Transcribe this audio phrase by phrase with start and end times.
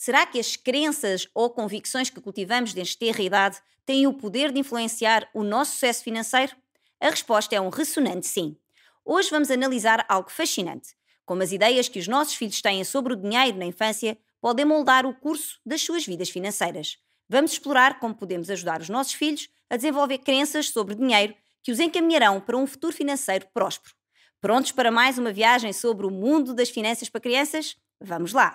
[0.00, 4.60] Será que as crenças ou convicções que cultivamos desde ter idade têm o poder de
[4.60, 6.54] influenciar o nosso sucesso financeiro?
[7.00, 8.56] A resposta é um ressonante sim.
[9.04, 10.94] Hoje vamos analisar algo fascinante,
[11.26, 15.04] como as ideias que os nossos filhos têm sobre o dinheiro na infância podem moldar
[15.04, 16.96] o curso das suas vidas financeiras.
[17.28, 21.80] Vamos explorar como podemos ajudar os nossos filhos a desenvolver crenças sobre dinheiro que os
[21.80, 23.96] encaminharão para um futuro financeiro próspero.
[24.40, 27.76] Prontos para mais uma viagem sobre o mundo das finanças para crianças?
[28.00, 28.54] Vamos lá!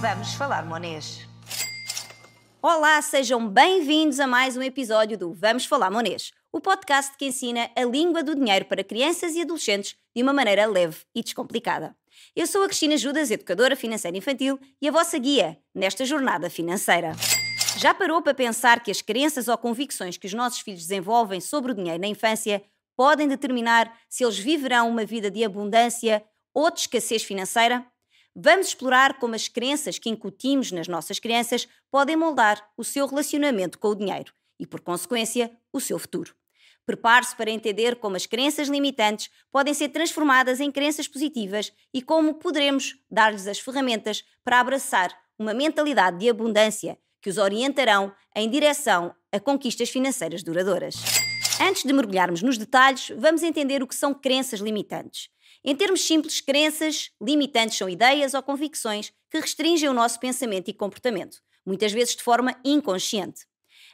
[0.00, 1.26] Vamos falar monês.
[2.62, 7.68] Olá, sejam bem-vindos a mais um episódio do Vamos Falar Monês, o podcast que ensina
[7.74, 11.96] a língua do dinheiro para crianças e adolescentes de uma maneira leve e descomplicada.
[12.36, 17.10] Eu sou a Cristina Judas, educadora financeira infantil e a vossa guia nesta jornada financeira.
[17.76, 21.72] Já parou para pensar que as crenças ou convicções que os nossos filhos desenvolvem sobre
[21.72, 22.62] o dinheiro na infância
[22.96, 27.84] podem determinar se eles viverão uma vida de abundância ou de escassez financeira?
[28.40, 33.80] Vamos explorar como as crenças que incutimos nas nossas crianças podem moldar o seu relacionamento
[33.80, 36.32] com o dinheiro e, por consequência, o seu futuro.
[36.86, 42.34] Prepare-se para entender como as crenças limitantes podem ser transformadas em crenças positivas e como
[42.34, 49.12] poderemos dar-lhes as ferramentas para abraçar uma mentalidade de abundância que os orientarão em direção
[49.32, 50.94] a conquistas financeiras duradouras.
[51.60, 55.28] Antes de mergulharmos nos detalhes, vamos entender o que são crenças limitantes.
[55.68, 60.72] Em termos simples, crenças limitantes são ideias ou convicções que restringem o nosso pensamento e
[60.72, 63.42] comportamento, muitas vezes de forma inconsciente.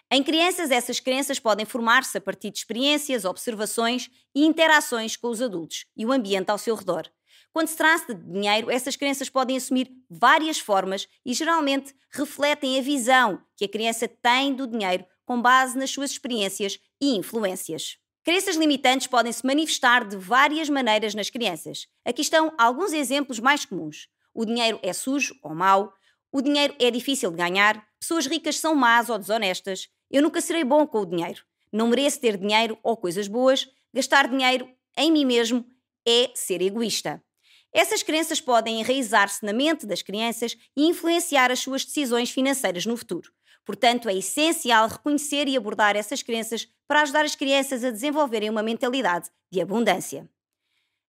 [0.09, 5.43] Em crianças, essas crenças podem formar-se a partir de experiências, observações e interações com os
[5.43, 7.11] adultos e o ambiente ao seu redor.
[7.53, 12.83] Quando se trata de dinheiro, essas crenças podem assumir várias formas e geralmente refletem a
[12.83, 17.99] visão que a criança tem do dinheiro com base nas suas experiências e influências.
[18.25, 21.87] Crenças limitantes podem se manifestar de várias maneiras nas crianças.
[22.03, 24.09] Aqui estão alguns exemplos mais comuns.
[24.33, 25.93] O dinheiro é sujo ou mau,
[26.33, 30.65] o dinheiro é difícil de ganhar, pessoas ricas são más ou desonestas, eu nunca serei
[30.65, 35.27] bom com o dinheiro, não mereço ter dinheiro ou coisas boas, gastar dinheiro em mim
[35.27, 35.63] mesmo
[36.09, 37.23] é ser egoísta.
[37.75, 42.97] Essas crenças podem enraizar-se na mente das crianças e influenciar as suas decisões financeiras no
[42.97, 43.31] futuro.
[43.65, 48.63] Portanto, é essencial reconhecer e abordar essas crenças para ajudar as crianças a desenvolverem uma
[48.63, 50.29] mentalidade de abundância.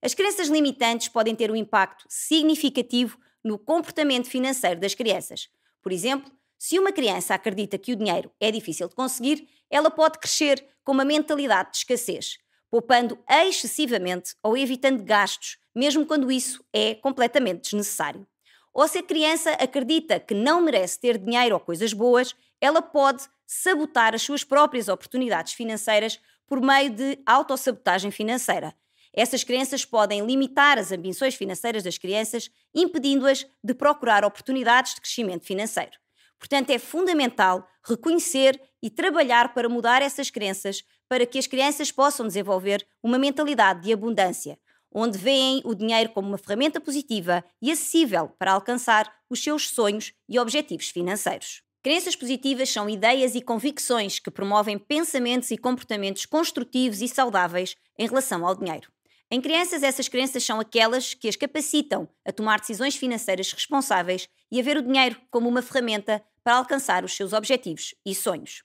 [0.01, 5.49] As crenças limitantes podem ter um impacto significativo no comportamento financeiro das crianças.
[5.81, 10.19] Por exemplo, se uma criança acredita que o dinheiro é difícil de conseguir, ela pode
[10.19, 12.38] crescer com uma mentalidade de escassez,
[12.69, 18.25] poupando excessivamente ou evitando gastos, mesmo quando isso é completamente desnecessário.
[18.73, 23.23] Ou se a criança acredita que não merece ter dinheiro ou coisas boas, ela pode
[23.45, 28.75] sabotar as suas próprias oportunidades financeiras por meio de autossabotagem financeira.
[29.13, 35.45] Essas crenças podem limitar as ambições financeiras das crianças, impedindo-as de procurar oportunidades de crescimento
[35.45, 35.94] financeiro.
[36.38, 42.27] Portanto, é fundamental reconhecer e trabalhar para mudar essas crenças para que as crianças possam
[42.27, 44.59] desenvolver uma mentalidade de abundância,
[44.91, 50.13] onde veem o dinheiro como uma ferramenta positiva e acessível para alcançar os seus sonhos
[50.27, 51.61] e objetivos financeiros.
[51.85, 58.07] Crenças positivas são ideias e convicções que promovem pensamentos e comportamentos construtivos e saudáveis em
[58.07, 58.91] relação ao dinheiro.
[59.29, 64.59] Em crianças, essas crenças são aquelas que as capacitam a tomar decisões financeiras responsáveis e
[64.59, 68.63] a ver o dinheiro como uma ferramenta para alcançar os seus objetivos e sonhos.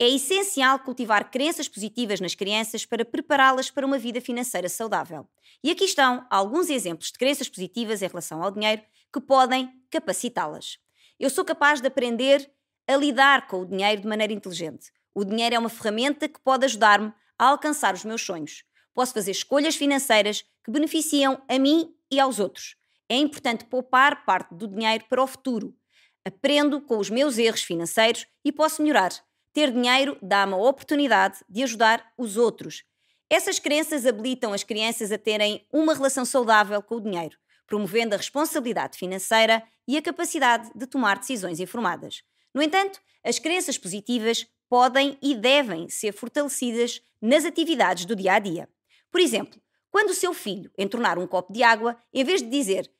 [0.00, 5.28] É essencial cultivar crenças positivas nas crianças para prepará-las para uma vida financeira saudável.
[5.62, 8.80] E aqui estão alguns exemplos de crenças positivas em relação ao dinheiro
[9.12, 10.78] que podem capacitá-las.
[11.18, 12.50] Eu sou capaz de aprender
[12.86, 14.92] a lidar com o dinheiro de maneira inteligente.
[15.14, 18.64] O dinheiro é uma ferramenta que pode ajudar-me a alcançar os meus sonhos.
[18.92, 22.76] Posso fazer escolhas financeiras que beneficiam a mim e aos outros.
[23.08, 25.74] É importante poupar parte do dinheiro para o futuro.
[26.22, 29.12] Aprendo com os meus erros financeiros e posso melhorar.
[29.54, 32.84] Ter dinheiro dá-me a oportunidade de ajudar os outros.
[33.30, 38.18] Essas crenças habilitam as crianças a terem uma relação saudável com o dinheiro, promovendo a
[38.18, 42.22] responsabilidade financeira e a capacidade de tomar decisões informadas.
[42.54, 48.38] No entanto, as crenças positivas podem e devem ser fortalecidas nas atividades do dia a
[48.38, 48.68] dia.
[49.10, 49.60] Por exemplo,
[49.90, 52.90] quando o seu filho entornar um copo de água, em vez de dizer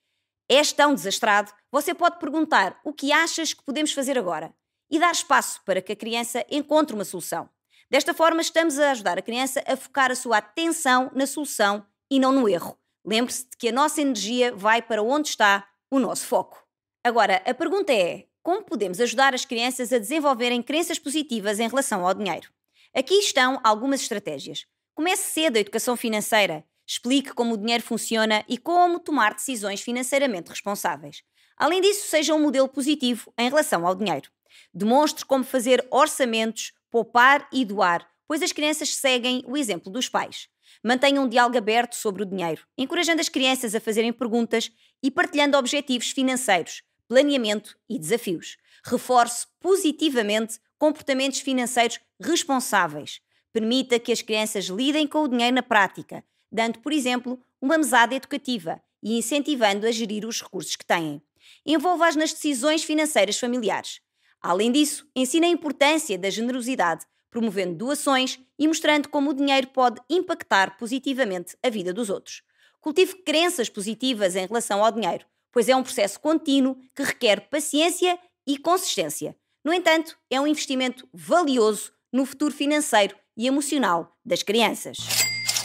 [0.48, 4.54] és tão desastrado, você pode perguntar o que achas que podemos fazer agora?
[4.90, 7.48] e dar espaço para que a criança encontre uma solução.
[7.90, 12.18] Desta forma, estamos a ajudar a criança a focar a sua atenção na solução e
[12.18, 12.78] não no erro.
[13.06, 16.66] Lembre-se de que a nossa energia vai para onde está o nosso foco.
[17.04, 22.04] Agora, a pergunta é: como podemos ajudar as crianças a desenvolverem crenças positivas em relação
[22.04, 22.50] ao dinheiro?
[22.92, 24.66] Aqui estão algumas estratégias.
[24.92, 26.64] Comece cedo a educação financeira.
[26.84, 31.22] Explique como o dinheiro funciona e como tomar decisões financeiramente responsáveis.
[31.56, 34.30] Além disso, seja um modelo positivo em relação ao dinheiro.
[34.72, 40.48] Demonstre como fazer orçamentos, poupar e doar, pois as crianças seguem o exemplo dos pais.
[40.82, 44.70] Mantenha um diálogo aberto sobre o dinheiro, encorajando as crianças a fazerem perguntas
[45.02, 48.56] e partilhando objetivos financeiros, planeamento e desafios.
[48.84, 53.20] Reforce positivamente comportamentos financeiros responsáveis.
[53.52, 56.22] Permita que as crianças lidem com o dinheiro na prática,
[56.52, 61.22] dando, por exemplo, uma mesada educativa e incentivando a gerir os recursos que têm.
[61.64, 64.00] Envolva-as nas decisões financeiras familiares.
[64.40, 70.00] Além disso, ensina a importância da generosidade, promovendo doações e mostrando como o dinheiro pode
[70.08, 72.43] impactar positivamente a vida dos outros.
[72.81, 78.19] Cultive crenças positivas em relação ao dinheiro, pois é um processo contínuo que requer paciência
[78.46, 79.37] e consistência.
[79.64, 84.99] No entanto, é um investimento valioso no futuro financeiro e emocional das crianças.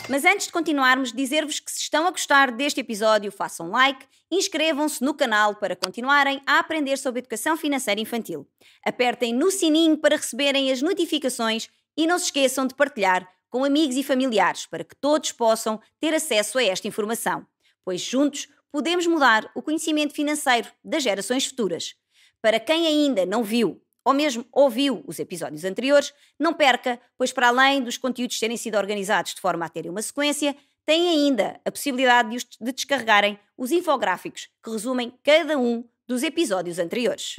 [0.10, 5.04] Mas antes de continuarmos, dizer-vos que se estão a gostar deste episódio, façam like, inscrevam-se
[5.04, 8.48] no canal para continuarem a aprender sobre educação financeira infantil.
[8.86, 13.96] Apertem no sininho para receberem as notificações e não se esqueçam de partilhar com amigos
[13.96, 17.46] e familiares para que todos possam ter acesso a esta informação,
[17.84, 21.94] pois juntos podemos mudar o conhecimento financeiro das gerações futuras.
[22.42, 27.50] Para quem ainda não viu ou mesmo ouviu os episódios anteriores, não perca, pois para
[27.50, 30.56] além dos conteúdos terem sido organizados de forma a terem uma sequência,
[30.86, 36.80] tem ainda a possibilidade de, de descarregarem os infográficos que resumem cada um dos episódios
[36.80, 37.36] anteriores.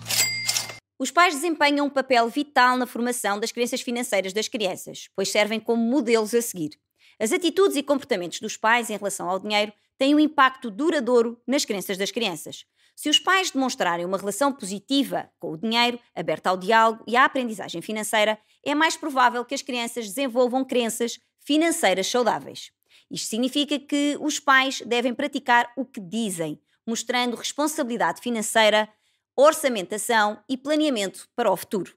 [0.98, 5.58] Os pais desempenham um papel vital na formação das crenças financeiras das crianças, pois servem
[5.58, 6.78] como modelos a seguir.
[7.18, 11.64] As atitudes e comportamentos dos pais em relação ao dinheiro têm um impacto duradouro nas
[11.64, 12.64] crenças das crianças.
[12.94, 17.24] Se os pais demonstrarem uma relação positiva com o dinheiro, aberta ao diálogo e à
[17.24, 22.70] aprendizagem financeira, é mais provável que as crianças desenvolvam crenças financeiras saudáveis.
[23.10, 28.88] Isto significa que os pais devem praticar o que dizem, mostrando responsabilidade financeira,
[29.36, 31.94] orçamentação e planeamento para o futuro.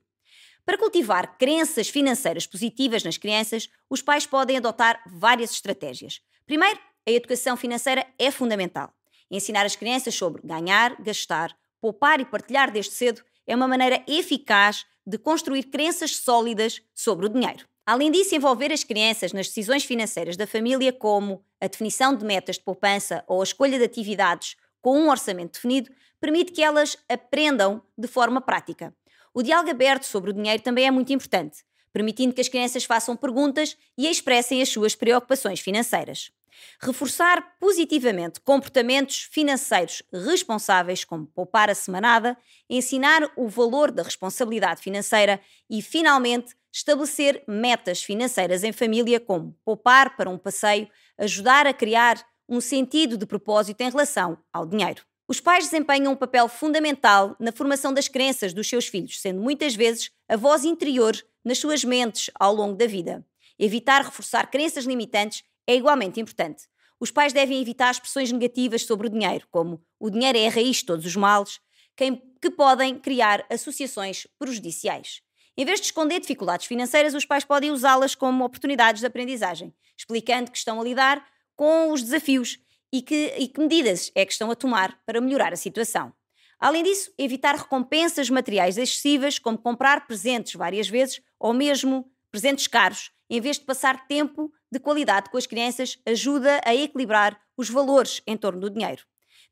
[0.65, 6.21] Para cultivar crenças financeiras positivas nas crianças, os pais podem adotar várias estratégias.
[6.45, 8.94] Primeiro, a educação financeira é fundamental.
[9.29, 14.85] Ensinar as crianças sobre ganhar, gastar, poupar e partilhar desde cedo é uma maneira eficaz
[15.05, 17.65] de construir crenças sólidas sobre o dinheiro.
[17.85, 22.55] Além disso, envolver as crianças nas decisões financeiras da família, como a definição de metas
[22.55, 27.81] de poupança ou a escolha de atividades com um orçamento definido, permite que elas aprendam
[27.95, 28.95] de forma prática.
[29.33, 31.63] O diálogo aberto sobre o dinheiro também é muito importante,
[31.93, 36.31] permitindo que as crianças façam perguntas e expressem as suas preocupações financeiras.
[36.79, 42.37] Reforçar positivamente comportamentos financeiros responsáveis, como poupar a semanada,
[42.69, 50.15] ensinar o valor da responsabilidade financeira e, finalmente, estabelecer metas financeiras em família, como poupar
[50.17, 55.03] para um passeio, ajudar a criar um sentido de propósito em relação ao dinheiro.
[55.27, 59.73] Os pais desempenham um papel fundamental na formação das crenças dos seus filhos, sendo muitas
[59.73, 63.25] vezes a voz interior nas suas mentes ao longo da vida.
[63.57, 66.63] Evitar reforçar crenças limitantes é igualmente importante.
[66.99, 70.77] Os pais devem evitar expressões negativas sobre o dinheiro, como o dinheiro é a raiz
[70.77, 71.59] de todos os males,
[71.95, 75.21] que podem criar associações prejudiciais.
[75.57, 80.51] Em vez de esconder dificuldades financeiras, os pais podem usá-las como oportunidades de aprendizagem, explicando
[80.51, 82.59] que estão a lidar com os desafios
[82.91, 86.13] e que, e que medidas é que estão a tomar para melhorar a situação.
[86.59, 93.11] Além disso, evitar recompensas materiais excessivas, como comprar presentes várias vezes ou mesmo presentes caros,
[93.29, 98.21] em vez de passar tempo de qualidade com as crianças, ajuda a equilibrar os valores
[98.27, 99.03] em torno do dinheiro.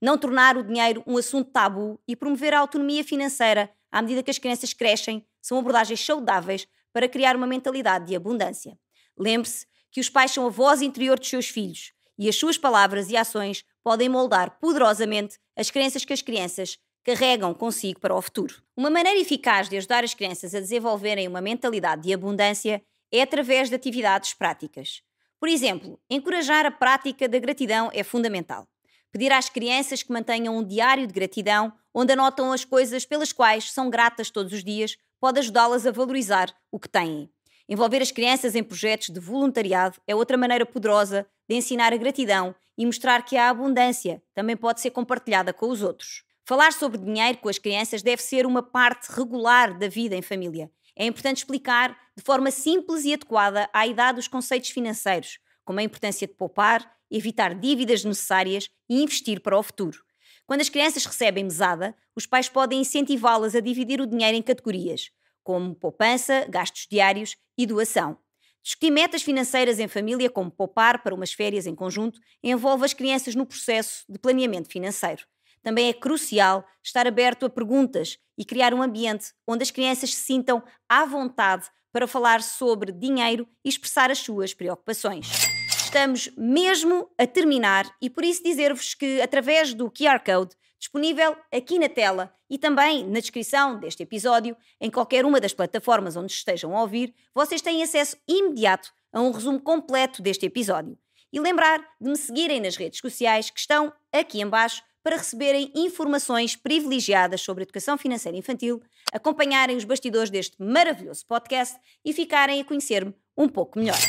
[0.02, 4.32] Não tornar o dinheiro um assunto tabu e promover a autonomia financeira à medida que
[4.32, 8.78] as crianças crescem são abordagens saudáveis para criar uma mentalidade de abundância.
[9.18, 13.10] Lembre-se que os pais são a voz interior dos seus filhos e as suas palavras
[13.10, 18.64] e ações podem moldar poderosamente as crenças que as crianças carregam consigo para o futuro.
[18.76, 22.82] Uma maneira eficaz de ajudar as crianças a desenvolverem uma mentalidade de abundância
[23.14, 25.04] é através de atividades práticas.
[25.40, 28.68] Por exemplo, encorajar a prática da gratidão é fundamental.
[29.12, 33.72] Pedir às crianças que mantenham um diário de gratidão, onde anotam as coisas pelas quais
[33.72, 37.30] são gratas todos os dias, pode ajudá-las a valorizar o que têm.
[37.70, 42.56] Envolver as crianças em projetos de voluntariado é outra maneira poderosa de ensinar a gratidão
[42.76, 46.24] e mostrar que a abundância também pode ser compartilhada com os outros.
[46.46, 50.72] Falar sobre dinheiro com as crianças deve ser uma parte regular da vida em família
[50.96, 55.84] é importante explicar de forma simples e adequada à idade os conceitos financeiros, como a
[55.84, 60.04] importância de poupar, evitar dívidas necessárias e investir para o futuro.
[60.46, 65.10] Quando as crianças recebem mesada, os pais podem incentivá-las a dividir o dinheiro em categorias,
[65.44, 68.18] como poupança, gastos diários e doação.
[68.62, 73.36] Discutir metas financeiras em família, como poupar para umas férias em conjunto, envolve as crianças
[73.36, 75.26] no processo de planeamento financeiro.
[75.62, 80.22] Também é crucial estar aberto a perguntas e criar um ambiente onde as crianças se
[80.22, 85.30] sintam à vontade para falar sobre dinheiro e expressar as suas preocupações.
[85.70, 91.78] Estamos mesmo a terminar e por isso dizer-vos que, através do QR Code, disponível aqui
[91.78, 96.76] na tela e também na descrição deste episódio, em qualquer uma das plataformas onde estejam
[96.76, 100.98] a ouvir, vocês têm acesso imediato a um resumo completo deste episódio.
[101.32, 106.56] E lembrar de me seguirem nas redes sociais que estão aqui embaixo para receberem informações
[106.56, 108.82] privilegiadas sobre educação financeira infantil,
[109.12, 114.00] acompanharem os bastidores deste maravilhoso podcast e ficarem a conhecer-me um pouco melhor.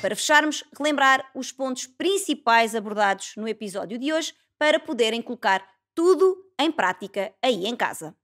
[0.00, 5.64] Para fecharmos, relembrar os pontos principais abordados no episódio de hoje para poderem colocar
[5.94, 8.16] tudo em prática aí em casa.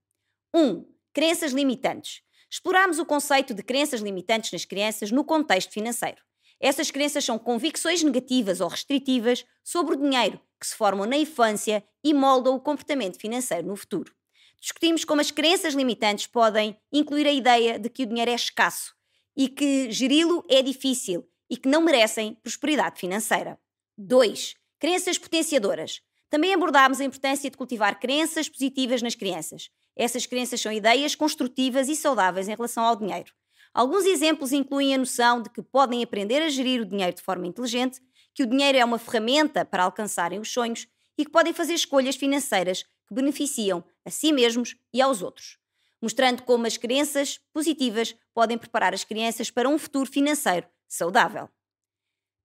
[0.55, 0.61] 1.
[0.61, 2.23] Um, crenças limitantes.
[2.51, 6.23] Exploramos o conceito de crenças limitantes nas crianças no contexto financeiro.
[6.61, 11.85] Essas crenças são convicções negativas ou restritivas sobre o dinheiro que se formam na infância
[12.03, 14.15] e moldam o comportamento financeiro no futuro.
[14.61, 18.95] Discutimos como as crenças limitantes podem incluir a ideia de que o dinheiro é escasso
[19.37, 23.59] e que geri-lo é difícil e que não merecem prosperidade financeira.
[23.99, 24.55] 2.
[24.79, 26.01] Crenças potenciadoras.
[26.31, 29.69] Também abordámos a importância de cultivar crenças positivas nas crianças.
[29.95, 33.33] Essas crenças são ideias construtivas e saudáveis em relação ao dinheiro.
[33.75, 37.45] Alguns exemplos incluem a noção de que podem aprender a gerir o dinheiro de forma
[37.45, 38.01] inteligente,
[38.33, 40.87] que o dinheiro é uma ferramenta para alcançarem os sonhos
[41.19, 45.59] e que podem fazer escolhas financeiras que beneficiam a si mesmos e aos outros,
[46.01, 51.49] mostrando como as crenças positivas podem preparar as crianças para um futuro financeiro saudável.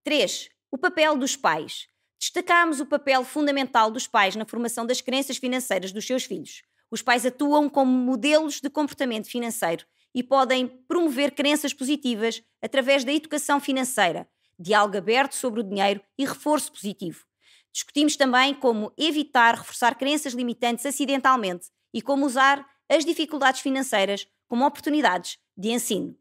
[0.03, 0.50] 3.
[0.71, 1.88] O papel dos pais.
[2.19, 6.63] Destacamos o papel fundamental dos pais na formação das crenças financeiras dos seus filhos.
[6.89, 13.13] Os pais atuam como modelos de comportamento financeiro e podem promover crenças positivas através da
[13.13, 17.24] educação financeira, diálogo aberto sobre o dinheiro e reforço positivo.
[17.72, 24.66] Discutimos também como evitar reforçar crenças limitantes acidentalmente e como usar as dificuldades financeiras como
[24.66, 26.18] oportunidades de ensino.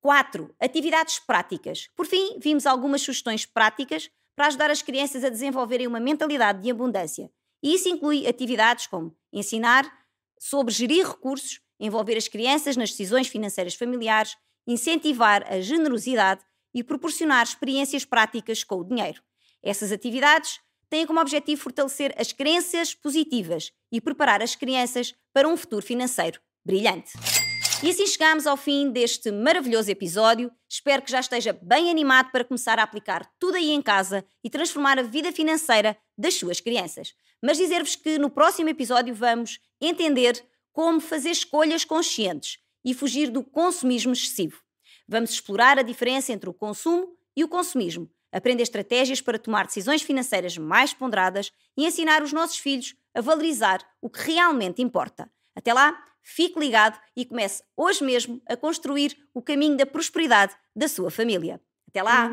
[0.00, 0.54] 4.
[0.60, 1.88] Atividades práticas.
[1.94, 6.70] Por fim, vimos algumas sugestões práticas para ajudar as crianças a desenvolverem uma mentalidade de
[6.70, 7.30] abundância.
[7.62, 9.84] E isso inclui atividades como ensinar
[10.38, 14.36] sobre gerir recursos, envolver as crianças nas decisões financeiras familiares,
[14.66, 16.40] incentivar a generosidade
[16.72, 19.20] e proporcionar experiências práticas com o dinheiro.
[19.60, 25.56] Essas atividades têm como objetivo fortalecer as crenças positivas e preparar as crianças para um
[25.56, 27.12] futuro financeiro brilhante.
[27.82, 30.52] E assim chegamos ao fim deste maravilhoso episódio.
[30.68, 34.48] Espero que já esteja bem animado para começar a aplicar tudo aí em casa e
[34.48, 37.12] transformar a vida financeira das suas crianças.
[37.42, 40.40] Mas dizer-vos que no próximo episódio vamos entender
[40.72, 44.60] como fazer escolhas conscientes e fugir do consumismo excessivo.
[45.06, 50.02] Vamos explorar a diferença entre o consumo e o consumismo, aprender estratégias para tomar decisões
[50.02, 55.30] financeiras mais ponderadas e ensinar os nossos filhos a valorizar o que realmente importa.
[55.54, 60.88] Até lá, fique ligado e comece hoje mesmo a construir o caminho da prosperidade da
[60.88, 61.60] sua família.
[61.88, 62.30] Até lá!